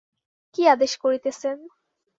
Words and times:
কী 0.55 0.61
আদেশ 0.67 0.91
করিতেছেন? 0.97 1.57